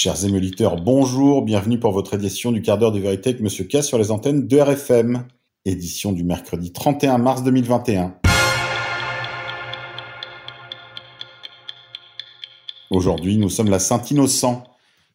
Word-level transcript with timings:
Chers 0.00 0.24
émuliteurs, 0.24 0.76
bonjour, 0.76 1.42
bienvenue 1.42 1.80
pour 1.80 1.90
votre 1.90 2.14
édition 2.14 2.52
du 2.52 2.62
quart 2.62 2.78
d'heure 2.78 2.92
de 2.92 3.00
vérité 3.00 3.30
avec 3.30 3.42
Monsieur 3.42 3.64
K 3.64 3.82
sur 3.82 3.98
les 3.98 4.12
antennes 4.12 4.46
de 4.46 4.56
RFM. 4.56 5.26
Édition 5.64 6.12
du 6.12 6.22
mercredi 6.22 6.70
31 6.70 7.18
mars 7.18 7.42
2021. 7.42 8.14
Aujourd'hui, 12.90 13.38
nous 13.38 13.48
sommes 13.48 13.70
la 13.70 13.80
Saint-Innocent, 13.80 14.62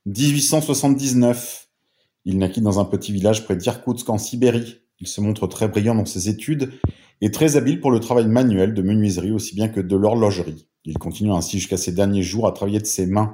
1879. 0.05 1.69
Il 2.25 2.37
naquit 2.39 2.59
dans 2.59 2.81
un 2.81 2.85
petit 2.85 3.13
village 3.13 3.45
près 3.45 3.55
d'Irkoutsk 3.55 4.09
en 4.09 4.17
Sibérie. 4.17 4.81
Il 4.99 5.07
se 5.07 5.21
montre 5.21 5.47
très 5.47 5.69
brillant 5.69 5.95
dans 5.95 6.05
ses 6.05 6.27
études 6.27 6.73
et 7.21 7.31
très 7.31 7.55
habile 7.55 7.79
pour 7.79 7.91
le 7.91 8.01
travail 8.01 8.27
manuel 8.27 8.73
de 8.73 8.81
menuiserie 8.81 9.31
aussi 9.31 9.55
bien 9.55 9.69
que 9.69 9.79
de 9.79 9.95
l'horlogerie. 9.95 10.67
Il 10.83 10.97
continue 10.97 11.31
ainsi 11.31 11.59
jusqu'à 11.59 11.77
ses 11.77 11.93
derniers 11.93 12.21
jours 12.21 12.47
à 12.47 12.51
travailler 12.51 12.81
de 12.81 12.85
ses 12.85 13.05
mains. 13.05 13.33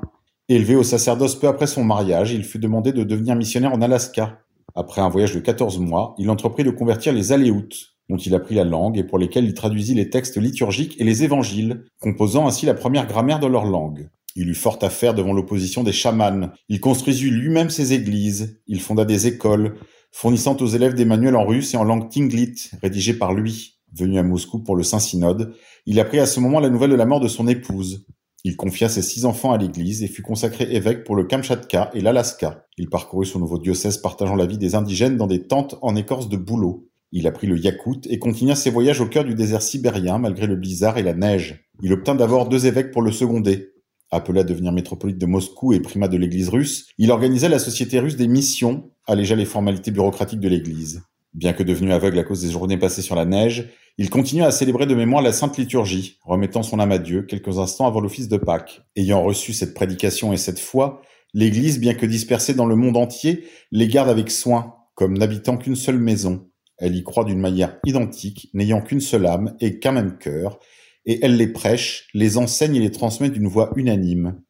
Élevé 0.52 0.76
au 0.76 0.82
sacerdoce 0.82 1.36
peu 1.36 1.48
après 1.48 1.68
son 1.68 1.84
mariage, 1.84 2.32
il 2.32 2.44
fut 2.44 2.58
demandé 2.58 2.92
de 2.92 3.04
devenir 3.04 3.36
missionnaire 3.36 3.72
en 3.72 3.84
Alaska. 3.84 4.40
Après 4.74 5.00
un 5.00 5.08
voyage 5.08 5.36
de 5.36 5.40
14 5.40 5.78
mois, 5.78 6.16
il 6.18 6.32
entreprit 6.32 6.64
de 6.64 6.72
convertir 6.72 7.14
les 7.14 7.32
Aléoutes, 7.32 7.94
dont 8.10 8.18
il 8.18 8.34
apprit 8.34 8.56
la 8.56 8.64
langue 8.64 8.98
et 8.98 9.04
pour 9.04 9.20
lesquels 9.20 9.46
il 9.46 9.54
traduisit 9.54 9.94
les 9.94 10.10
textes 10.10 10.38
liturgiques 10.38 11.00
et 11.00 11.04
les 11.04 11.24
évangiles, 11.24 11.86
composant 12.02 12.48
ainsi 12.48 12.66
la 12.66 12.74
première 12.74 13.06
grammaire 13.06 13.40
de 13.40 13.46
leur 13.46 13.66
langue. 13.66 14.10
Il 14.36 14.50
eut 14.50 14.56
fort 14.56 14.80
à 14.82 14.90
faire 14.90 15.14
devant 15.14 15.34
l'opposition 15.34 15.84
des 15.84 15.92
chamans. 15.92 16.50
Il 16.68 16.82
construisit 16.82 17.30
lui-même 17.30 17.70
ses 17.70 17.94
églises. 17.94 18.60
Il 18.66 18.82
fonda 18.82 19.06
des 19.06 19.28
écoles, 19.28 19.76
fournissant 20.12 20.58
aux 20.58 20.68
élèves 20.68 20.96
des 20.96 21.06
manuels 21.06 21.36
en 21.36 21.46
russe 21.46 21.76
et 21.76 21.78
en 21.78 21.84
langue 21.84 22.10
tinglit, 22.10 22.72
rédigés 22.82 23.14
par 23.14 23.36
lui. 23.36 23.76
Venu 23.94 24.18
à 24.18 24.24
Moscou 24.24 24.64
pour 24.64 24.76
le 24.76 24.84
Saint-Synode, 24.84 25.54
il 25.86 26.00
apprit 26.00 26.20
à 26.20 26.26
ce 26.26 26.40
moment 26.40 26.60
la 26.60 26.70
nouvelle 26.70 26.92
de 26.92 26.96
la 26.96 27.06
mort 27.06 27.20
de 27.20 27.28
son 27.28 27.48
épouse. 27.48 28.08
Il 28.46 28.56
confia 28.56 28.88
ses 28.88 29.02
six 29.02 29.26
enfants 29.26 29.52
à 29.52 29.58
l'Église 29.58 30.02
et 30.02 30.08
fut 30.08 30.22
consacré 30.22 30.66
évêque 30.72 31.04
pour 31.04 31.16
le 31.16 31.26
Kamchatka 31.26 31.92
et 31.94 32.00
l'Alaska. 32.00 32.66
Il 32.78 32.90
parcourut 32.90 33.26
son 33.26 33.40
nouveau 33.40 33.60
diocèse 33.60 33.98
partageant 33.98 34.36
la 34.36 34.46
vie 34.46 34.58
des 34.58 34.76
indigènes 34.76 35.18
dans 35.18 35.28
des 35.28 35.46
tentes 35.46 35.78
en 35.82 35.96
écorce 35.96 36.30
de 36.30 36.38
bouleau. 36.38 36.88
Il 37.12 37.28
apprit 37.28 37.48
le 37.48 37.58
yakout 37.58 38.08
et 38.08 38.20
continua 38.20 38.56
ses 38.56 38.70
voyages 38.70 39.02
au 39.02 39.08
cœur 39.08 39.26
du 39.26 39.36
désert 39.36 39.62
sibérien 39.62 40.20
malgré 40.20 40.48
le 40.48 40.56
blizzard 40.56 40.98
et 40.98 41.04
la 41.04 41.14
neige. 41.14 41.66
Il 41.82 41.92
obtint 41.92 42.16
d'abord 42.16 42.48
deux 42.48 42.66
évêques 42.66 42.92
pour 42.92 43.02
le 43.02 43.12
seconder. 43.12 43.74
Appelé 44.12 44.40
à 44.40 44.44
devenir 44.44 44.72
métropolite 44.72 45.18
de 45.18 45.26
Moscou 45.26 45.74
et 45.74 45.82
primat 45.82 46.08
de 46.08 46.18
l'Église 46.18 46.50
russe, 46.50 46.88
il 46.98 47.12
organisait 47.12 47.50
la 47.50 47.60
Société 47.60 48.00
russe 48.00 48.16
des 48.16 48.28
missions, 48.28 48.90
allégea 49.06 49.36
les 49.36 49.46
formalités 49.46 49.92
bureaucratiques 49.92 50.40
de 50.40 50.48
l'Église. 50.48 51.04
Bien 51.34 51.54
que 51.54 51.62
devenu 51.62 51.92
aveugle 51.92 52.18
à 52.18 52.24
cause 52.24 52.42
des 52.42 52.50
journées 52.50 52.78
passées 52.78 53.04
sur 53.04 53.16
la 53.16 53.26
neige, 53.26 53.70
il 54.00 54.10
continua 54.10 54.46
à 54.46 54.52
célébrer 54.52 54.86
de 54.86 54.96
mémoire 54.96 55.22
la 55.22 55.34
Sainte 55.34 55.58
Liturgie, 55.58 56.20
remettant 56.24 56.64
son 56.64 56.80
âme 56.80 56.94
à 56.94 57.00
Dieu 57.00 57.24
quelques 57.24 57.60
instants 57.60 57.86
avant 57.86 58.00
l'office 58.00 58.30
de 58.30 58.38
Pâques. 58.38 58.82
Ayant 58.96 59.22
reçu 59.22 59.52
cette 59.52 59.74
prédication 59.74 60.32
et 60.32 60.38
cette 60.38 60.62
foi, 60.62 61.02
l'Église, 61.34 61.82
bien 61.82 61.94
que 61.94 62.06
dispersée 62.06 62.54
dans 62.54 62.66
le 62.66 62.78
monde 62.78 62.96
entier, 62.96 63.44
les 63.74 63.90
garde 63.90 64.08
avec 64.08 64.32
soin, 64.32 64.76
comme 64.96 65.18
n'habitant 65.18 65.58
qu'une 65.58 65.76
seule 65.76 66.00
maison. 66.00 66.50
Elle 66.78 66.96
y 66.96 67.04
croit 67.04 67.26
d'une 67.26 67.42
manière 67.42 67.78
identique, 67.86 68.50
n'ayant 68.54 68.82
qu'une 68.82 69.02
seule 69.02 69.26
âme 69.26 69.58
et 69.60 69.80
qu'un 69.80 69.92
même 69.92 70.18
cœur, 70.18 70.60
et 71.06 71.20
elle 71.22 71.36
les 71.36 71.52
prêche, 71.52 72.08
les 72.14 72.38
enseigne 72.38 72.78
et 72.78 72.80
les 72.80 72.92
transmet 72.92 73.30
d'une 73.30 73.50
voix 73.50 73.74
unanime. 73.76 74.42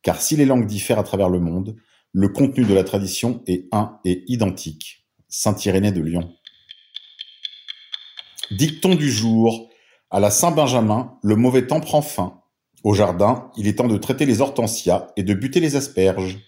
Car 0.00 0.18
si 0.18 0.34
les 0.34 0.46
langues 0.46 0.66
diffèrent 0.66 0.98
à 0.98 1.04
travers 1.04 1.28
le 1.28 1.40
monde, 1.40 1.76
le 2.12 2.28
contenu 2.30 2.64
de 2.64 2.72
la 2.72 2.84
tradition 2.84 3.42
est 3.46 3.68
un 3.70 3.98
et 4.06 4.24
identique. 4.28 5.06
Saint-Irénée 5.28 5.92
de 5.92 6.00
Lyon. 6.00 6.30
Dicton 8.50 8.94
du 8.94 9.10
jour. 9.10 9.68
À 10.10 10.20
la 10.20 10.30
Saint-Benjamin, 10.30 11.18
le 11.22 11.36
mauvais 11.36 11.66
temps 11.66 11.80
prend 11.80 12.00
fin. 12.00 12.40
Au 12.82 12.94
jardin, 12.94 13.50
il 13.56 13.66
est 13.66 13.74
temps 13.74 13.88
de 13.88 13.98
traiter 13.98 14.24
les 14.24 14.40
hortensias 14.40 15.08
et 15.16 15.22
de 15.22 15.34
buter 15.34 15.60
les 15.60 15.76
asperges. 15.76 16.38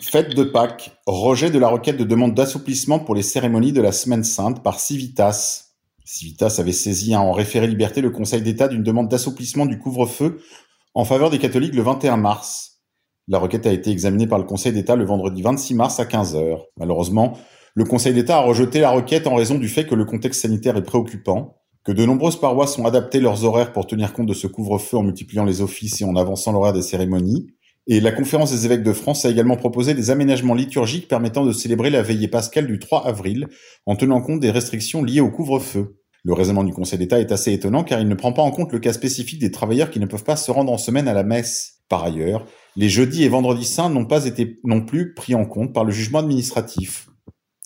Fête 0.00 0.34
de 0.34 0.44
Pâques, 0.44 0.92
rejet 1.06 1.50
de 1.50 1.58
la 1.58 1.68
requête 1.68 1.96
de 1.96 2.04
demande 2.04 2.34
d'assouplissement 2.34 2.98
pour 2.98 3.14
les 3.14 3.22
cérémonies 3.22 3.72
de 3.72 3.80
la 3.80 3.92
Semaine 3.92 4.24
Sainte 4.24 4.62
par 4.62 4.78
Civitas. 4.78 5.70
Civitas 6.04 6.56
avait 6.58 6.72
saisi 6.72 7.16
en 7.16 7.32
référé 7.32 7.66
liberté 7.66 8.02
le 8.02 8.10
Conseil 8.10 8.42
d'État 8.42 8.68
d'une 8.68 8.82
demande 8.82 9.08
d'assouplissement 9.08 9.64
du 9.64 9.78
couvre-feu 9.78 10.42
en 10.92 11.06
faveur 11.06 11.30
des 11.30 11.38
catholiques 11.38 11.74
le 11.74 11.82
21 11.82 12.18
mars. 12.18 12.82
La 13.26 13.38
requête 13.38 13.66
a 13.66 13.72
été 13.72 13.90
examinée 13.90 14.26
par 14.26 14.38
le 14.38 14.44
Conseil 14.44 14.72
d'État 14.72 14.96
le 14.96 15.06
vendredi 15.06 15.40
26 15.40 15.74
mars 15.74 15.98
à 15.98 16.04
15 16.04 16.36
heures. 16.36 16.66
Malheureusement, 16.76 17.38
le 17.74 17.84
Conseil 17.84 18.14
d'État 18.14 18.38
a 18.38 18.42
rejeté 18.42 18.80
la 18.80 18.90
requête 18.90 19.26
en 19.26 19.34
raison 19.34 19.56
du 19.56 19.68
fait 19.68 19.86
que 19.86 19.96
le 19.96 20.04
contexte 20.04 20.42
sanitaire 20.42 20.76
est 20.76 20.84
préoccupant, 20.84 21.56
que 21.84 21.90
de 21.92 22.06
nombreuses 22.06 22.38
paroisses 22.38 22.78
ont 22.78 22.86
adapté 22.86 23.20
leurs 23.20 23.44
horaires 23.44 23.72
pour 23.72 23.86
tenir 23.86 24.12
compte 24.12 24.28
de 24.28 24.34
ce 24.34 24.46
couvre-feu 24.46 24.96
en 24.96 25.02
multipliant 25.02 25.44
les 25.44 25.60
offices 25.60 26.00
et 26.00 26.04
en 26.04 26.16
avançant 26.16 26.52
l'horaire 26.52 26.72
des 26.72 26.82
cérémonies, 26.82 27.48
et 27.86 28.00
la 28.00 28.12
Conférence 28.12 28.50
des 28.50 28.64
évêques 28.64 28.82
de 28.82 28.92
France 28.94 29.26
a 29.26 29.30
également 29.30 29.56
proposé 29.56 29.92
des 29.92 30.10
aménagements 30.10 30.54
liturgiques 30.54 31.08
permettant 31.08 31.44
de 31.44 31.52
célébrer 31.52 31.90
la 31.90 32.00
veillée 32.00 32.28
pascale 32.28 32.66
du 32.66 32.78
3 32.78 33.06
avril 33.06 33.48
en 33.84 33.94
tenant 33.94 34.22
compte 34.22 34.40
des 34.40 34.50
restrictions 34.50 35.02
liées 35.02 35.20
au 35.20 35.30
couvre-feu. 35.30 35.98
Le 36.22 36.32
raisonnement 36.32 36.64
du 36.64 36.72
Conseil 36.72 36.98
d'État 36.98 37.20
est 37.20 37.32
assez 37.32 37.52
étonnant 37.52 37.84
car 37.84 38.00
il 38.00 38.08
ne 38.08 38.14
prend 38.14 38.32
pas 38.32 38.40
en 38.40 38.50
compte 38.50 38.72
le 38.72 38.78
cas 38.78 38.94
spécifique 38.94 39.38
des 39.38 39.50
travailleurs 39.50 39.90
qui 39.90 40.00
ne 40.00 40.06
peuvent 40.06 40.24
pas 40.24 40.36
se 40.36 40.50
rendre 40.50 40.72
en 40.72 40.78
semaine 40.78 41.08
à 41.08 41.12
la 41.12 41.24
messe. 41.24 41.80
Par 41.90 42.02
ailleurs, 42.02 42.46
les 42.76 42.88
jeudis 42.88 43.24
et 43.24 43.28
vendredis 43.28 43.66
saints 43.66 43.90
n'ont 43.90 44.06
pas 44.06 44.24
été 44.24 44.60
non 44.64 44.80
plus 44.80 45.12
pris 45.12 45.34
en 45.34 45.44
compte 45.44 45.74
par 45.74 45.84
le 45.84 45.92
jugement 45.92 46.20
administratif. 46.20 47.08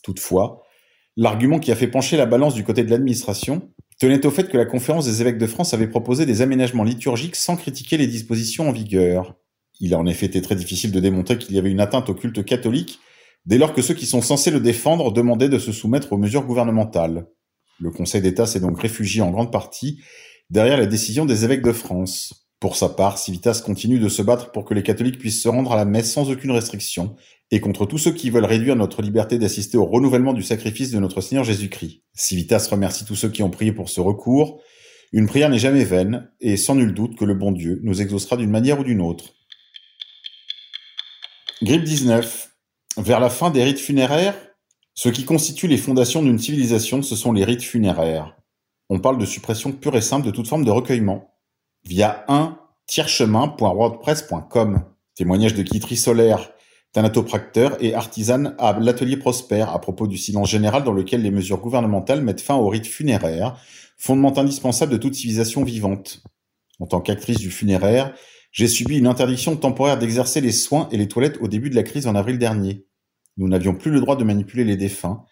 Toutefois, 0.08 0.62
l'argument 1.18 1.58
qui 1.58 1.70
a 1.70 1.76
fait 1.76 1.86
pencher 1.86 2.16
la 2.16 2.24
balance 2.24 2.54
du 2.54 2.64
côté 2.64 2.82
de 2.82 2.88
l'administration 2.88 3.68
tenait 4.00 4.24
au 4.24 4.30
fait 4.30 4.48
que 4.48 4.56
la 4.56 4.64
conférence 4.64 5.04
des 5.04 5.20
évêques 5.20 5.36
de 5.36 5.46
France 5.46 5.74
avait 5.74 5.86
proposé 5.86 6.24
des 6.24 6.40
aménagements 6.40 6.82
liturgiques 6.82 7.36
sans 7.36 7.56
critiquer 7.56 7.98
les 7.98 8.06
dispositions 8.06 8.70
en 8.70 8.72
vigueur. 8.72 9.34
Il 9.80 9.92
a 9.92 9.98
en 9.98 10.06
effet 10.06 10.24
été 10.24 10.40
très 10.40 10.54
difficile 10.54 10.92
de 10.92 11.00
démontrer 11.00 11.36
qu'il 11.36 11.54
y 11.54 11.58
avait 11.58 11.70
une 11.70 11.80
atteinte 11.80 12.08
au 12.08 12.14
culte 12.14 12.42
catholique 12.42 13.00
dès 13.44 13.58
lors 13.58 13.74
que 13.74 13.82
ceux 13.82 13.92
qui 13.92 14.06
sont 14.06 14.22
censés 14.22 14.50
le 14.50 14.60
défendre 14.60 15.12
demandaient 15.12 15.50
de 15.50 15.58
se 15.58 15.72
soumettre 15.72 16.14
aux 16.14 16.18
mesures 16.18 16.46
gouvernementales. 16.46 17.26
Le 17.78 17.90
Conseil 17.90 18.22
d'État 18.22 18.46
s'est 18.46 18.60
donc 18.60 18.80
réfugié 18.80 19.20
en 19.20 19.30
grande 19.30 19.52
partie 19.52 20.00
derrière 20.48 20.78
la 20.78 20.86
décision 20.86 21.26
des 21.26 21.44
évêques 21.44 21.62
de 21.62 21.72
France. 21.72 22.48
Pour 22.60 22.76
sa 22.76 22.88
part, 22.88 23.18
Civitas 23.18 23.60
continue 23.62 23.98
de 23.98 24.08
se 24.08 24.22
battre 24.22 24.52
pour 24.52 24.64
que 24.64 24.72
les 24.72 24.82
catholiques 24.82 25.18
puissent 25.18 25.42
se 25.42 25.50
rendre 25.50 25.70
à 25.70 25.76
la 25.76 25.84
messe 25.84 26.10
sans 26.10 26.30
aucune 26.30 26.50
restriction, 26.52 27.14
et 27.50 27.60
contre 27.60 27.86
tous 27.86 27.98
ceux 27.98 28.12
qui 28.12 28.30
veulent 28.30 28.44
réduire 28.44 28.76
notre 28.76 29.00
liberté 29.02 29.38
d'assister 29.38 29.78
au 29.78 29.86
renouvellement 29.86 30.34
du 30.34 30.42
sacrifice 30.42 30.90
de 30.90 30.98
notre 30.98 31.20
Seigneur 31.20 31.44
Jésus-Christ. 31.44 32.02
Civitas 32.14 32.68
remercie 32.70 33.04
tous 33.04 33.16
ceux 33.16 33.30
qui 33.30 33.42
ont 33.42 33.50
prié 33.50 33.72
pour 33.72 33.88
ce 33.88 34.00
recours. 34.00 34.60
Une 35.12 35.26
prière 35.26 35.48
n'est 35.48 35.58
jamais 35.58 35.84
vaine, 35.84 36.30
et 36.40 36.58
sans 36.58 36.74
nul 36.74 36.92
doute 36.92 37.16
que 37.16 37.24
le 37.24 37.34
bon 37.34 37.52
Dieu 37.52 37.80
nous 37.82 38.02
exaucera 38.02 38.36
d'une 38.36 38.50
manière 38.50 38.80
ou 38.80 38.84
d'une 38.84 39.00
autre. 39.00 39.32
Grippe 41.62 41.84
19. 41.84 42.50
Vers 42.98 43.20
la 43.20 43.30
fin 43.30 43.50
des 43.50 43.64
rites 43.64 43.78
funéraires, 43.78 44.36
ce 44.94 45.08
qui 45.08 45.24
constitue 45.24 45.68
les 45.68 45.78
fondations 45.78 46.22
d'une 46.22 46.38
civilisation, 46.38 47.00
ce 47.02 47.16
sont 47.16 47.32
les 47.32 47.44
rites 47.44 47.62
funéraires. 47.62 48.36
On 48.90 48.98
parle 48.98 49.18
de 49.18 49.24
suppression 49.24 49.72
pure 49.72 49.96
et 49.96 50.00
simple 50.00 50.26
de 50.26 50.32
toute 50.32 50.48
forme 50.48 50.64
de 50.64 50.70
recueillement 50.70 51.34
via 51.84 52.24
un 52.28 52.58
tierchemin.wordpress.com. 52.88 54.84
Témoignage 55.14 55.54
de 55.54 55.62
Kitri 55.62 55.96
Solaire, 55.96 56.52
thanatopracteur 56.92 57.76
et 57.82 57.94
artisane 57.94 58.54
à 58.58 58.78
l'atelier 58.78 59.16
Prosper 59.16 59.64
à 59.68 59.78
propos 59.78 60.06
du 60.06 60.16
silence 60.16 60.50
général 60.50 60.84
dans 60.84 60.92
lequel 60.92 61.22
les 61.22 61.30
mesures 61.30 61.60
gouvernementales 61.60 62.22
mettent 62.22 62.40
fin 62.40 62.56
au 62.56 62.68
rite 62.68 62.86
funéraire, 62.86 63.60
fondement 63.96 64.36
indispensable 64.38 64.92
de 64.92 64.96
toute 64.96 65.14
civilisation 65.14 65.64
vivante. 65.64 66.22
En 66.80 66.86
tant 66.86 67.00
qu'actrice 67.00 67.38
du 67.38 67.50
funéraire, 67.50 68.14
j'ai 68.52 68.68
subi 68.68 68.98
une 68.98 69.06
interdiction 69.06 69.56
temporaire 69.56 69.98
d'exercer 69.98 70.40
les 70.40 70.52
soins 70.52 70.88
et 70.90 70.96
les 70.96 71.08
toilettes 71.08 71.38
au 71.40 71.48
début 71.48 71.70
de 71.70 71.74
la 71.74 71.82
crise 71.82 72.06
en 72.06 72.14
avril 72.14 72.38
dernier. 72.38 72.86
Nous 73.36 73.48
n'avions 73.48 73.74
plus 73.74 73.90
le 73.90 74.00
droit 74.00 74.16
de 74.16 74.24
manipuler 74.24 74.64
les 74.64 74.76
défunts, 74.76 75.22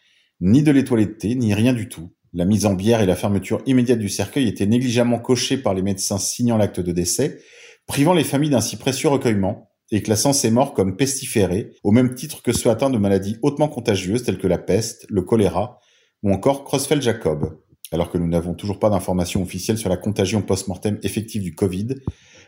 ni 0.41 0.63
de 0.63 0.71
les 0.71 0.85
toiletter, 0.85 1.35
ni 1.35 1.55
rien 1.55 1.73
du 1.73 1.89
tout. 1.89 2.13
La 2.35 2.45
mise 2.45 2.67
en 2.67 2.75
bière 2.75 3.01
et 3.01 3.07
la 3.07 3.17
fermeture 3.17 3.63
immédiate 3.67 3.99
du 3.99 4.11
cercueil 4.11 4.49
étaient 4.49 4.67
négligemment 4.67 5.19
cochées 5.19 5.57
par 5.57 5.73
les 5.73 5.83
médecins 5.83 6.19
signant 6.19 6.59
l'acte 6.59 6.81
de 6.81 6.93
décès, 6.93 7.41
privant 7.87 8.13
les 8.13 8.25
familles 8.25 8.51
d'un 8.51 8.61
si 8.61 8.77
précieux 8.77 9.09
recueillement 9.09 9.71
et 9.91 10.03
classant 10.03 10.33
ces 10.33 10.51
morts 10.51 10.75
comme 10.75 10.97
pestiférés, 10.97 11.73
au 11.85 11.93
même 11.93 12.15
titre 12.15 12.43
que 12.43 12.53
ceux 12.53 12.71
atteints 12.71 12.91
de 12.91 12.99
maladies 12.99 13.39
hautement 13.43 13.69
contagieuses 13.69 14.25
telles 14.25 14.39
que 14.39 14.47
la 14.47 14.59
peste, 14.59 15.07
le 15.09 15.23
choléra 15.23 15.79
ou 16.23 16.33
encore 16.33 16.65
Creutzfeldt-Jacob. 16.65 17.59
Alors 17.93 18.11
que 18.11 18.19
nous 18.19 18.27
n'avons 18.27 18.55
toujours 18.55 18.81
pas 18.81 18.91
d'informations 18.91 19.43
officielles 19.43 19.79
sur 19.79 19.89
la 19.89 19.97
contagion 19.97 20.43
post-mortem 20.43 20.99
effective 21.03 21.43
du 21.43 21.55
Covid, 21.55 21.95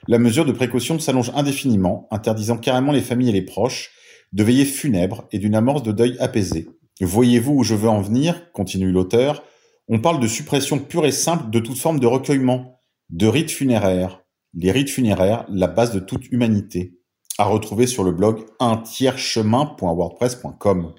la 0.09 0.19
mesure 0.19 0.45
de 0.45 0.53
précaution 0.53 0.99
s'allonge 0.99 1.31
indéfiniment, 1.35 2.09
interdisant 2.11 2.57
carrément 2.57 2.93
les 2.93 3.01
familles 3.01 3.31
et 3.31 3.33
les 3.33 3.43
proches 3.43 3.93
de 4.33 4.43
veiller 4.43 4.65
funèbre 4.65 5.29
et 5.33 5.39
d'une 5.39 5.55
amorce 5.55 5.83
de 5.83 5.93
deuil 5.93 6.17
apaisé. 6.19 6.69
Voyez-vous 7.01 7.55
où 7.55 7.63
je 7.63 7.75
veux 7.75 7.89
en 7.89 8.01
venir 8.01 8.51
continue 8.53 8.91
l'auteur, 8.91 9.45
on 9.89 10.01
parle 10.01 10.21
de 10.21 10.27
suppression 10.27 10.79
pure 10.79 11.07
et 11.07 11.13
simple 11.13 11.51
de 11.51 11.61
toute 11.61 11.79
forme 11.79 12.01
de 12.01 12.07
recueillement, 12.07 12.81
de 13.11 13.27
rites 13.27 13.51
funéraires. 13.51 14.23
Les 14.55 14.73
rites 14.73 14.91
funéraires, 14.91 15.47
la 15.49 15.67
base 15.67 15.93
de 15.95 16.01
toute 16.01 16.31
humanité. 16.31 16.98
À 17.41 17.45
retrouver 17.45 17.87
sur 17.87 18.03
le 18.03 18.11
blog 18.11 18.47
untierchemin.wordpress.com. 18.59 20.93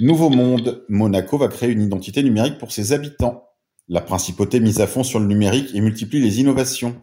Nouveau 0.00 0.28
monde, 0.28 0.84
Monaco 0.88 1.38
va 1.38 1.46
créer 1.46 1.70
une 1.70 1.82
identité 1.82 2.24
numérique 2.24 2.58
pour 2.58 2.72
ses 2.72 2.92
habitants. 2.92 3.44
La 3.86 4.00
principauté 4.00 4.58
mise 4.58 4.80
à 4.80 4.88
fond 4.88 5.04
sur 5.04 5.20
le 5.20 5.26
numérique 5.26 5.72
et 5.72 5.80
multiplie 5.80 6.20
les 6.20 6.40
innovations. 6.40 7.00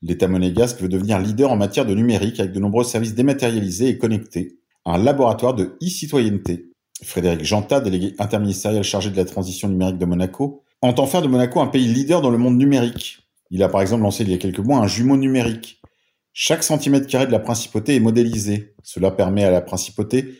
L'État 0.00 0.26
monégasque 0.26 0.80
veut 0.80 0.88
devenir 0.88 1.18
leader 1.18 1.52
en 1.52 1.56
matière 1.56 1.84
de 1.84 1.94
numérique 1.94 2.40
avec 2.40 2.52
de 2.52 2.60
nombreux 2.60 2.84
services 2.84 3.14
dématérialisés 3.14 3.90
et 3.90 3.98
connectés, 3.98 4.56
un 4.86 4.96
laboratoire 4.96 5.52
de 5.52 5.76
e-citoyenneté. 5.82 6.72
Frédéric 7.02 7.44
Janta, 7.44 7.80
délégué 7.80 8.14
interministériel 8.18 8.84
chargé 8.84 9.10
de 9.10 9.16
la 9.16 9.26
transition 9.26 9.68
numérique 9.68 9.98
de 9.98 10.06
Monaco, 10.06 10.62
entend 10.80 11.06
faire 11.06 11.20
de 11.20 11.28
Monaco 11.28 11.60
un 11.60 11.66
pays 11.66 11.88
leader 11.88 12.22
dans 12.22 12.30
le 12.30 12.38
monde 12.38 12.56
numérique. 12.56 13.18
Il 13.50 13.62
a 13.62 13.68
par 13.68 13.82
exemple 13.82 14.04
lancé 14.04 14.22
il 14.22 14.30
y 14.30 14.34
a 14.34 14.38
quelques 14.38 14.60
mois 14.60 14.78
un 14.78 14.86
jumeau 14.86 15.18
numérique. 15.18 15.78
Chaque 16.32 16.62
centimètre 16.62 17.06
carré 17.06 17.26
de 17.26 17.32
la 17.32 17.38
principauté 17.38 17.96
est 17.96 18.00
modélisé. 18.00 18.74
Cela 18.82 19.10
permet 19.10 19.44
à 19.44 19.50
la 19.50 19.60
principauté, 19.60 20.38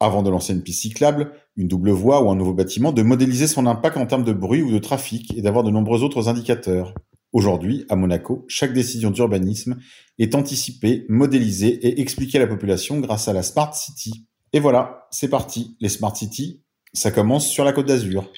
avant 0.00 0.22
de 0.22 0.30
lancer 0.30 0.52
une 0.52 0.62
piste 0.62 0.82
cyclable, 0.82 1.32
une 1.56 1.68
double 1.68 1.90
voie 1.90 2.22
ou 2.22 2.30
un 2.30 2.36
nouveau 2.36 2.54
bâtiment, 2.54 2.92
de 2.92 3.02
modéliser 3.02 3.46
son 3.46 3.66
impact 3.66 3.96
en 3.96 4.06
termes 4.06 4.24
de 4.24 4.32
bruit 4.32 4.62
ou 4.62 4.70
de 4.70 4.78
trafic 4.78 5.36
et 5.36 5.42
d'avoir 5.42 5.64
de 5.64 5.70
nombreux 5.70 6.02
autres 6.02 6.28
indicateurs. 6.28 6.94
Aujourd'hui, 7.32 7.84
à 7.88 7.96
Monaco, 7.96 8.44
chaque 8.48 8.72
décision 8.72 9.10
d'urbanisme 9.10 9.78
est 10.18 10.34
anticipée, 10.34 11.04
modélisée 11.08 11.86
et 11.86 12.00
expliquée 12.00 12.38
à 12.38 12.40
la 12.40 12.46
population 12.46 12.98
grâce 13.00 13.28
à 13.28 13.32
la 13.32 13.42
Smart 13.42 13.74
City. 13.74 14.26
Et 14.52 14.60
voilà, 14.60 15.06
c'est 15.10 15.28
parti. 15.28 15.76
Les 15.80 15.90
Smart 15.90 16.16
City, 16.16 16.62
ça 16.94 17.10
commence 17.10 17.48
sur 17.48 17.64
la 17.64 17.72
Côte 17.72 17.86
d'Azur. 17.86 18.30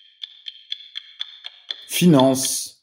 Finance. 1.89 2.78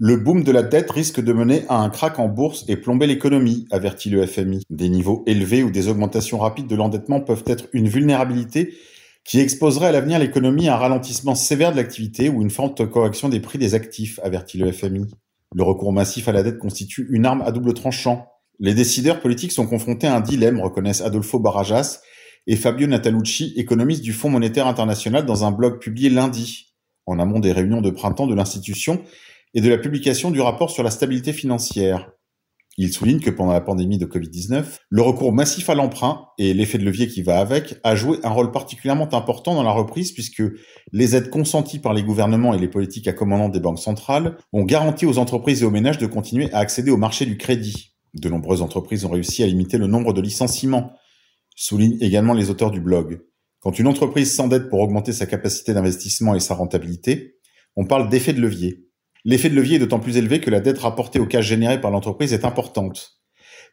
Le 0.00 0.16
boom 0.16 0.44
de 0.44 0.52
la 0.52 0.62
dette 0.62 0.92
risque 0.92 1.20
de 1.20 1.32
mener 1.32 1.64
à 1.68 1.78
un 1.78 1.90
crack 1.90 2.20
en 2.20 2.28
bourse 2.28 2.64
et 2.68 2.76
plomber 2.76 3.08
l'économie, 3.08 3.66
avertit 3.72 4.10
le 4.10 4.24
FMI. 4.24 4.62
Des 4.70 4.88
niveaux 4.88 5.24
élevés 5.26 5.64
ou 5.64 5.72
des 5.72 5.88
augmentations 5.88 6.38
rapides 6.38 6.68
de 6.68 6.76
l'endettement 6.76 7.20
peuvent 7.20 7.42
être 7.48 7.66
une 7.72 7.88
vulnérabilité 7.88 8.74
qui 9.24 9.40
exposerait 9.40 9.88
à 9.88 9.92
l'avenir 9.92 10.20
l'économie 10.20 10.68
à 10.68 10.74
un 10.74 10.78
ralentissement 10.78 11.34
sévère 11.34 11.72
de 11.72 11.78
l'activité 11.78 12.28
ou 12.28 12.42
une 12.42 12.50
forte 12.50 12.88
correction 12.88 13.28
des 13.28 13.40
prix 13.40 13.58
des 13.58 13.74
actifs, 13.74 14.20
avertit 14.22 14.56
le 14.56 14.70
FMI. 14.70 15.08
Le 15.52 15.64
recours 15.64 15.92
massif 15.92 16.28
à 16.28 16.32
la 16.32 16.44
dette 16.44 16.58
constitue 16.58 17.08
une 17.10 17.26
arme 17.26 17.42
à 17.42 17.50
double 17.50 17.74
tranchant. 17.74 18.28
Les 18.60 18.74
décideurs 18.74 19.18
politiques 19.18 19.50
sont 19.50 19.66
confrontés 19.66 20.06
à 20.06 20.14
un 20.14 20.20
dilemme, 20.20 20.60
reconnaissent 20.60 21.02
Adolfo 21.02 21.40
Barajas 21.40 22.02
et 22.46 22.54
Fabio 22.54 22.86
Natalucci, 22.86 23.52
économiste 23.56 24.02
du 24.02 24.12
Fonds 24.12 24.30
monétaire 24.30 24.68
international, 24.68 25.26
dans 25.26 25.44
un 25.44 25.50
blog 25.50 25.80
publié 25.80 26.08
lundi 26.08 26.72
en 27.06 27.18
amont 27.18 27.40
des 27.40 27.50
réunions 27.50 27.80
de 27.80 27.90
printemps 27.90 28.28
de 28.28 28.34
l'institution 28.36 29.02
et 29.54 29.60
de 29.60 29.68
la 29.68 29.78
publication 29.78 30.30
du 30.30 30.40
rapport 30.40 30.70
sur 30.70 30.82
la 30.82 30.90
stabilité 30.90 31.32
financière. 31.32 32.10
Il 32.80 32.92
souligne 32.92 33.18
que 33.18 33.30
pendant 33.30 33.52
la 33.52 33.60
pandémie 33.60 33.98
de 33.98 34.06
Covid-19, 34.06 34.64
le 34.88 35.02
recours 35.02 35.32
massif 35.32 35.68
à 35.68 35.74
l'emprunt 35.74 36.26
et 36.38 36.54
l'effet 36.54 36.78
de 36.78 36.84
levier 36.84 37.08
qui 37.08 37.22
va 37.22 37.40
avec 37.40 37.74
a 37.82 37.96
joué 37.96 38.18
un 38.22 38.28
rôle 38.28 38.52
particulièrement 38.52 39.12
important 39.12 39.56
dans 39.56 39.64
la 39.64 39.72
reprise 39.72 40.12
puisque 40.12 40.44
les 40.92 41.16
aides 41.16 41.28
consenties 41.28 41.80
par 41.80 41.92
les 41.92 42.04
gouvernements 42.04 42.54
et 42.54 42.58
les 42.58 42.68
politiques 42.68 43.08
accommodants 43.08 43.48
des 43.48 43.58
banques 43.58 43.80
centrales 43.80 44.36
ont 44.52 44.62
garanti 44.62 45.06
aux 45.06 45.18
entreprises 45.18 45.62
et 45.62 45.66
aux 45.66 45.72
ménages 45.72 45.98
de 45.98 46.06
continuer 46.06 46.52
à 46.52 46.58
accéder 46.58 46.92
au 46.92 46.96
marché 46.96 47.26
du 47.26 47.36
crédit. 47.36 47.96
De 48.14 48.28
nombreuses 48.28 48.62
entreprises 48.62 49.04
ont 49.04 49.10
réussi 49.10 49.42
à 49.42 49.46
limiter 49.46 49.76
le 49.76 49.88
nombre 49.88 50.12
de 50.12 50.20
licenciements, 50.20 50.92
soulignent 51.56 51.98
également 52.00 52.32
les 52.32 52.48
auteurs 52.48 52.70
du 52.70 52.80
blog. 52.80 53.22
Quand 53.58 53.76
une 53.80 53.88
entreprise 53.88 54.32
s'endette 54.32 54.68
pour 54.68 54.78
augmenter 54.78 55.12
sa 55.12 55.26
capacité 55.26 55.74
d'investissement 55.74 56.36
et 56.36 56.40
sa 56.40 56.54
rentabilité, 56.54 57.38
on 57.74 57.86
parle 57.86 58.08
d'effet 58.08 58.32
de 58.32 58.40
levier. 58.40 58.87
L'effet 59.24 59.50
de 59.50 59.54
levier 59.54 59.76
est 59.76 59.80
d'autant 59.80 60.00
plus 60.00 60.16
élevé 60.16 60.40
que 60.40 60.50
la 60.50 60.60
dette 60.60 60.78
rapportée 60.78 61.20
au 61.20 61.26
cash 61.26 61.46
généré 61.46 61.80
par 61.80 61.90
l'entreprise 61.90 62.32
est 62.32 62.44
importante. 62.44 63.18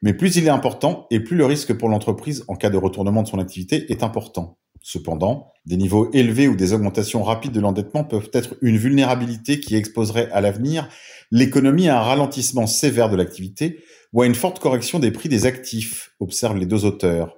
Mais 0.01 0.13
plus 0.13 0.36
il 0.36 0.45
est 0.45 0.50
important, 0.50 1.07
et 1.12 1.19
plus 1.19 1.38
le 1.38 1.45
risque 1.45 1.74
pour 1.74 1.89
l'entreprise 1.89 2.44
en 2.47 2.56
cas 2.56 2.69
de 2.69 2.77
retournement 2.77 3.24
de 3.24 3.27
son 3.27 3.39
activité 3.39 3.92
est 3.92 4.03
important. 4.03 4.57
Cependant, 4.81 5.51
des 5.65 5.77
niveaux 5.77 6.12
élevés 6.12 6.47
ou 6.47 6.56
des 6.56 6.74
augmentations 6.74 7.24
rapides 7.24 7.53
de 7.53 7.59
l'endettement 7.59 8.03
peuvent 8.03 8.30
être 8.33 8.56
une 8.62 8.77
vulnérabilité 8.77 9.59
qui 9.59 9.75
exposerait 9.75 10.30
à 10.31 10.42
l'avenir 10.42 10.89
l'économie 11.31 11.89
à 11.89 12.00
un 12.00 12.03
ralentissement 12.03 12.68
sévère 12.68 13.09
de 13.09 13.15
l'activité 13.15 13.80
ou 14.13 14.21
à 14.21 14.27
une 14.27 14.36
forte 14.36 14.59
correction 14.59 15.00
des 15.00 15.09
prix 15.09 15.27
des 15.27 15.48
actifs, 15.48 16.12
observent 16.19 16.57
les 16.57 16.68
deux 16.68 16.86
auteurs. 16.86 17.36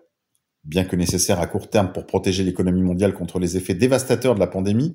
Bien 0.66 0.84
que 0.84 0.98
nécessaire 0.98 1.40
à 1.40 1.48
court 1.48 1.70
terme 1.70 1.94
pour 1.94 2.06
protéger 2.06 2.44
l'économie 2.44 2.82
mondiale 2.82 3.14
contre 3.14 3.40
les 3.40 3.56
effets 3.56 3.76
dévastateurs 3.76 4.36
de 4.36 4.42
la 4.42 4.48
pandémie, 4.48 4.92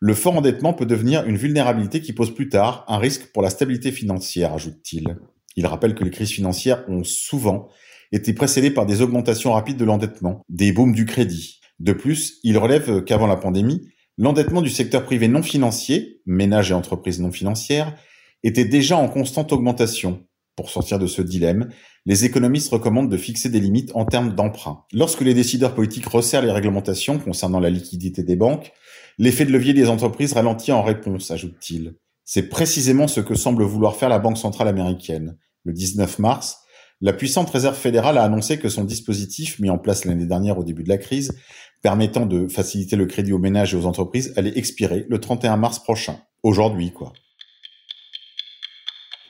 le 0.00 0.14
fort 0.14 0.36
endettement 0.36 0.72
peut 0.72 0.86
devenir 0.86 1.24
une 1.26 1.36
vulnérabilité 1.36 2.00
qui 2.00 2.12
pose 2.12 2.34
plus 2.34 2.48
tard 2.48 2.84
un 2.88 2.98
risque 2.98 3.32
pour 3.32 3.42
la 3.42 3.50
stabilité 3.50 3.92
financière, 3.92 4.52
ajoute-t-il. 4.52 5.16
Il 5.56 5.66
rappelle 5.66 5.94
que 5.94 6.04
les 6.04 6.10
crises 6.10 6.32
financières 6.32 6.84
ont 6.88 7.04
souvent 7.04 7.68
été 8.12 8.32
précédées 8.34 8.70
par 8.70 8.86
des 8.86 9.00
augmentations 9.00 9.52
rapides 9.52 9.78
de 9.78 9.84
l'endettement, 9.84 10.44
des 10.48 10.72
booms 10.72 10.92
du 10.92 11.06
crédit. 11.06 11.60
De 11.80 11.92
plus, 11.92 12.38
il 12.42 12.58
relève 12.58 13.04
qu'avant 13.04 13.26
la 13.26 13.36
pandémie, 13.36 13.88
l'endettement 14.18 14.62
du 14.62 14.70
secteur 14.70 15.04
privé 15.04 15.28
non 15.28 15.42
financier, 15.42 16.20
ménages 16.26 16.70
et 16.70 16.74
entreprises 16.74 17.20
non 17.20 17.32
financières, 17.32 17.96
était 18.42 18.64
déjà 18.64 18.96
en 18.96 19.08
constante 19.08 19.52
augmentation, 19.52 20.24
pour 20.56 20.70
sortir 20.70 20.98
de 20.98 21.06
ce 21.06 21.20
dilemme, 21.20 21.68
les 22.06 22.24
économistes 22.24 22.70
recommandent 22.70 23.10
de 23.10 23.16
fixer 23.16 23.50
des 23.50 23.60
limites 23.60 23.92
en 23.94 24.06
termes 24.06 24.34
d'emprunt. 24.34 24.84
Lorsque 24.92 25.20
les 25.20 25.34
décideurs 25.34 25.74
politiques 25.74 26.06
resserrent 26.06 26.42
les 26.42 26.52
réglementations 26.52 27.18
concernant 27.18 27.60
la 27.60 27.68
liquidité 27.68 28.22
des 28.22 28.36
banques, 28.36 28.72
l'effet 29.18 29.44
de 29.44 29.52
levier 29.52 29.74
des 29.74 29.88
entreprises 29.88 30.32
ralentit 30.32 30.72
en 30.72 30.82
réponse, 30.82 31.30
ajoute-t-il. 31.30 31.94
C'est 32.24 32.48
précisément 32.48 33.08
ce 33.08 33.20
que 33.20 33.34
semble 33.34 33.62
vouloir 33.64 33.96
faire 33.96 34.08
la 34.08 34.18
Banque 34.18 34.38
centrale 34.38 34.68
américaine. 34.68 35.36
Le 35.64 35.72
19 35.72 36.18
mars, 36.18 36.58
la 37.00 37.12
puissante 37.12 37.50
réserve 37.50 37.76
fédérale 37.76 38.18
a 38.18 38.24
annoncé 38.24 38.58
que 38.58 38.68
son 38.68 38.84
dispositif, 38.84 39.58
mis 39.58 39.70
en 39.70 39.78
place 39.78 40.04
l'année 40.04 40.26
dernière 40.26 40.58
au 40.58 40.64
début 40.64 40.82
de 40.82 40.88
la 40.88 40.98
crise, 40.98 41.38
permettant 41.82 42.26
de 42.26 42.48
faciliter 42.48 42.96
le 42.96 43.06
crédit 43.06 43.32
aux 43.32 43.38
ménages 43.38 43.74
et 43.74 43.76
aux 43.76 43.86
entreprises, 43.86 44.32
allait 44.36 44.56
expirer 44.56 45.06
le 45.08 45.20
31 45.20 45.56
mars 45.56 45.78
prochain. 45.78 46.18
Aujourd'hui, 46.42 46.92
quoi. 46.92 47.12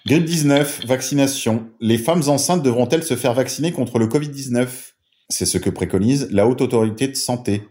Grippe 0.07 0.25
19, 0.25 0.87
vaccination. 0.87 1.69
Les 1.81 1.99
femmes 1.99 2.23
enceintes 2.29 2.63
devront-elles 2.63 3.03
se 3.03 3.17
faire 3.17 3.35
vacciner 3.35 3.73
contre 3.73 3.99
le 3.99 4.07
Covid-19 4.07 4.69
C'est 5.29 5.47
ce 5.47 5.59
que 5.59 5.69
préconise 5.69 6.29
la 6.31 6.47
Haute 6.47 6.61
Autorité 6.61 7.09
de 7.09 7.17
Santé. 7.17 7.63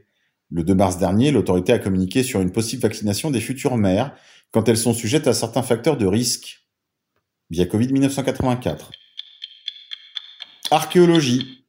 Le 0.52 0.64
2 0.64 0.76
mars 0.76 0.98
dernier, 0.98 1.32
l'autorité 1.32 1.74
a 1.74 1.80
communiqué 1.80 2.24
sur 2.24 2.42
une 2.42 2.52
possible 2.52 2.82
vaccination 2.82 3.32
des 3.32 3.42
futures 3.42 3.78
mères 3.78 4.16
quand 4.52 4.70
elles 4.70 4.78
sont 4.78 4.94
sujettes 4.94 5.28
à 5.28 5.34
certains 5.34 5.64
facteurs 5.64 5.98
de 5.98 6.06
risque 6.06 6.68
via 7.50 7.66
Covid 7.66 7.92
1984. 7.92 8.92
Archéologie. 10.72 11.66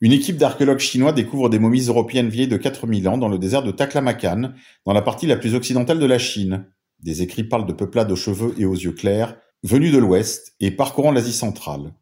Une 0.00 0.12
équipe 0.12 0.36
d'archéologues 0.36 0.80
chinois 0.80 1.12
découvre 1.12 1.48
des 1.48 1.58
momies 1.58 1.86
européennes 1.86 2.28
vieilles 2.28 2.48
de 2.48 2.56
4000 2.56 3.08
ans 3.08 3.18
dans 3.18 3.28
le 3.28 3.38
désert 3.38 3.62
de 3.62 3.70
Taklamakan, 3.70 4.52
dans 4.84 4.92
la 4.92 5.02
partie 5.02 5.26
la 5.26 5.36
plus 5.36 5.54
occidentale 5.54 6.00
de 6.00 6.06
la 6.06 6.18
Chine. 6.18 6.66
Des 7.00 7.22
écrits 7.22 7.44
parlent 7.44 7.66
de 7.66 7.72
peuplades 7.72 8.10
aux 8.10 8.16
cheveux 8.16 8.54
et 8.58 8.64
aux 8.64 8.74
yeux 8.74 8.92
clairs, 8.92 9.36
Venu 9.64 9.92
de 9.92 9.98
l'Ouest 9.98 10.56
et 10.58 10.72
parcourant 10.72 11.12
l'Asie 11.12 11.32
centrale. 11.32 11.94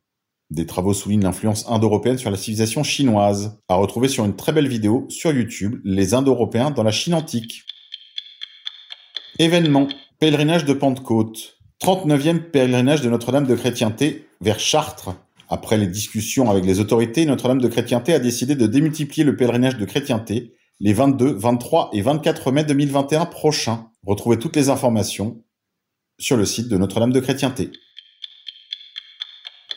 Des 0.50 0.66
travaux 0.66 0.94
soulignent 0.94 1.22
l'influence 1.22 1.64
indo-européenne 1.68 2.18
sur 2.18 2.30
la 2.30 2.36
civilisation 2.36 2.82
chinoise, 2.82 3.60
à 3.68 3.76
retrouver 3.76 4.08
sur 4.08 4.24
une 4.24 4.34
très 4.34 4.52
belle 4.52 4.66
vidéo 4.66 5.06
sur 5.08 5.32
YouTube, 5.32 5.80
Les 5.84 6.12
Indo-Européens 6.12 6.72
dans 6.72 6.82
la 6.82 6.90
Chine 6.90 7.14
antique. 7.14 7.64
Événement, 9.38 9.88
pèlerinage 10.18 10.64
de 10.64 10.72
Pentecôte. 10.72 11.56
39e 11.80 12.50
pèlerinage 12.50 13.00
de 13.00 13.08
Notre-Dame 13.08 13.46
de 13.46 13.54
Chrétienté 13.54 14.26
vers 14.40 14.58
Chartres. 14.58 15.14
Après 15.48 15.78
les 15.78 15.86
discussions 15.86 16.50
avec 16.50 16.64
les 16.64 16.80
autorités, 16.80 17.26
Notre-Dame 17.26 17.60
de 17.60 17.68
Chrétienté 17.68 18.12
a 18.12 18.18
décidé 18.18 18.56
de 18.56 18.66
démultiplier 18.66 19.24
le 19.24 19.36
pèlerinage 19.36 19.78
de 19.78 19.84
Chrétienté 19.84 20.54
les 20.80 20.92
22, 20.92 21.32
23 21.32 21.90
et 21.92 22.02
24 22.02 22.50
mai 22.50 22.64
2021 22.64 23.26
prochains. 23.26 23.90
Retrouvez 24.04 24.38
toutes 24.38 24.56
les 24.56 24.68
informations 24.68 25.42
sur 26.18 26.36
le 26.36 26.44
site 26.44 26.68
de 26.68 26.76
Notre-Dame 26.76 27.12
de 27.12 27.20
Chrétienté. 27.20 27.70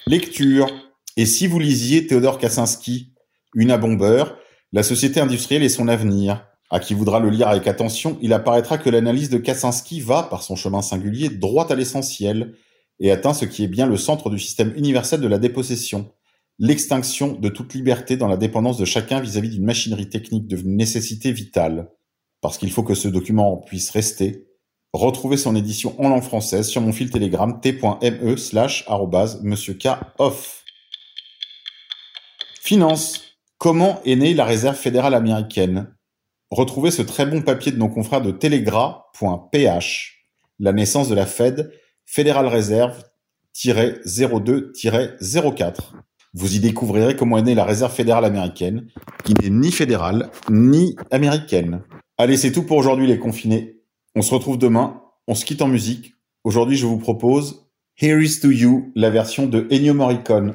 Lecture. 0.06 0.68
Et 1.16 1.26
si 1.26 1.48
vous 1.48 1.60
lisiez 1.60 2.08
Théodore 2.08 2.38
Kaczynski, 2.38 3.14
Une 3.56 3.72
à 3.72 3.78
bombeur, 3.78 4.38
La 4.74 4.84
société 4.84 5.22
industrielle 5.22 5.64
et 5.64 5.70
son 5.70 5.88
avenir 5.88 6.46
À 6.70 6.82
qui 6.82 6.94
voudra 6.94 7.22
le 7.22 7.30
lire 7.30 7.48
avec 7.48 7.68
attention, 7.68 8.18
il 8.22 8.34
apparaîtra 8.34 8.78
que 8.78 8.90
l'analyse 8.90 9.30
de 9.30 9.38
Kaczynski 9.38 10.02
va, 10.02 10.24
par 10.24 10.44
son 10.44 10.58
chemin 10.58 10.82
singulier, 10.82 11.30
droit 11.30 11.72
à 11.72 11.76
l'essentiel 11.76 12.56
et 13.00 13.12
atteint 13.12 13.34
ce 13.34 13.46
qui 13.46 13.64
est 13.64 13.70
bien 13.70 13.88
le 13.88 13.96
centre 13.96 14.30
du 14.30 14.40
système 14.40 14.74
universel 14.76 15.22
de 15.22 15.28
la 15.28 15.38
dépossession, 15.38 16.12
l'extinction 16.60 17.40
de 17.40 17.48
toute 17.48 17.74
liberté 17.74 18.18
dans 18.18 18.28
la 18.28 18.38
dépendance 18.38 18.78
de 18.78 18.86
chacun 18.86 19.22
vis-à-vis 19.22 19.50
d'une 19.50 19.64
machinerie 19.64 20.10
technique 20.10 20.48
devenue 20.48 20.76
nécessité 20.76 21.32
vitale. 21.32 21.90
Parce 22.42 22.58
qu'il 22.58 22.72
faut 22.72 22.84
que 22.84 22.94
ce 22.94 23.08
document 23.08 23.56
puisse 23.56 23.90
rester, 23.90 24.48
Retrouvez 24.94 25.38
son 25.38 25.56
édition 25.56 26.00
en 26.00 26.10
langue 26.10 26.22
française 26.22 26.68
sur 26.68 26.80
mon 26.80 26.94
fil 26.94 27.10
Telegram 27.10 27.60
t.me 27.60 28.38
slash 28.38 28.88
monsieur 29.42 29.74
K. 29.74 29.88
Finance. 32.62 33.24
Comment 33.58 34.00
est 34.06 34.16
née 34.16 34.36
la 34.36 34.46
réserve 34.46 34.76
fédérale 34.76 35.16
américaine? 35.16 35.96
Retrouvez 36.52 36.92
ce 36.92 37.02
très 37.02 37.26
bon 37.26 37.42
papier 37.42 37.72
de 37.72 37.78
nos 37.78 37.90
confrères 37.90 38.22
de 38.22 38.30
telegra.ph. 38.30 40.12
La 40.60 40.74
naissance 40.74 41.10
de 41.10 41.16
la 41.16 41.26
Fed, 41.26 41.74
Fédérale 42.06 42.46
Réserve 42.46 43.04
02-04. 43.56 45.76
Vous 46.36 46.56
y 46.56 46.60
découvrirez 46.60 47.16
comment 47.16 47.40
est 47.40 47.44
née 47.44 47.56
la 47.56 47.66
réserve 47.66 47.94
fédérale 47.94 48.26
américaine, 48.26 48.88
qui 49.24 49.34
n'est 49.34 49.50
ni 49.50 49.72
fédérale 49.72 50.30
ni 50.52 50.96
américaine. 51.10 51.82
Allez, 52.20 52.38
c'est 52.38 52.52
tout 52.52 52.64
pour 52.64 52.78
aujourd'hui 52.78 53.08
les 53.08 53.18
confinés. 53.18 53.83
On 54.16 54.22
se 54.22 54.34
retrouve 54.34 54.60
demain. 54.60 55.02
On 55.28 55.34
se 55.34 55.44
quitte 55.44 55.64
en 55.64 55.68
musique. 55.68 56.14
Aujourd'hui, 56.44 56.78
je 56.78 56.86
vous 56.86 57.00
propose 57.00 57.68
Here 58.00 58.22
is 58.22 58.40
to 58.42 58.52
you, 58.52 58.92
la 58.96 59.10
version 59.10 59.48
de 59.48 59.68
Ennio 59.72 59.96
Morricone. 59.96 60.54